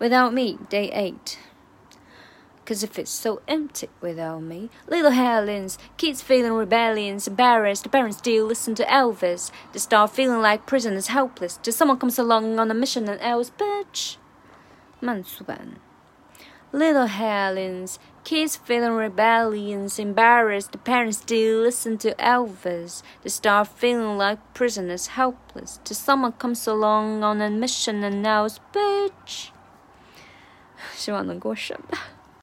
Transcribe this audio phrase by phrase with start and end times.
[0.00, 1.38] Without me, day 8.
[2.66, 8.46] Cause if it's so empty without me, little Helens, kids feeling rebellions, embarrassed, parents still
[8.46, 9.52] listen to Elvis.
[9.72, 13.50] They start feeling like prisoners, helpless, till someone comes along on a mission and else,
[13.50, 14.16] bitch.
[15.00, 15.76] 慢速版
[16.72, 23.02] Little Helens, kids feeling rebellions, embarrassed, parents still listen to Elvis.
[23.22, 28.58] They start feeling like prisoners, helpless, till someone comes along on a mission and else,
[28.74, 29.52] bitch.
[31.01, 31.97] 希望能过审吧。